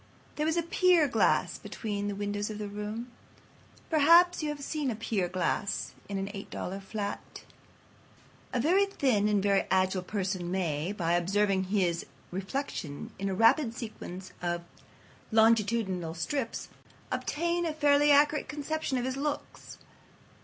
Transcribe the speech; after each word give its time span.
There 0.35 0.47
was 0.47 0.57
a 0.57 0.63
pier 0.63 1.07
glass 1.07 1.59
between 1.59 2.07
the 2.07 2.15
windows 2.15 2.49
of 2.49 2.57
the 2.57 2.67
room. 2.67 3.11
Perhaps 3.91 4.41
you 4.41 4.49
have 4.49 4.63
seen 4.63 4.89
a 4.89 4.95
pier 4.95 5.27
glass 5.29 5.93
in 6.09 6.17
an 6.17 6.25
$8 6.29 6.81
flat. 6.81 7.43
A 8.51 8.59
very 8.59 8.87
thin 8.87 9.27
and 9.29 9.43
very 9.43 9.67
agile 9.69 10.01
person 10.01 10.49
may, 10.49 10.91
by 10.91 11.13
observing 11.13 11.65
his 11.65 12.07
reflection 12.31 13.11
in 13.19 13.29
a 13.29 13.35
rapid 13.35 13.75
sequence 13.75 14.33
of 14.41 14.63
longitudinal 15.31 16.15
strips, 16.15 16.69
obtain 17.11 17.63
a 17.67 17.71
fairly 17.71 18.09
accurate 18.09 18.49
conception 18.49 18.97
of 18.97 19.05
his 19.05 19.17
looks. 19.17 19.77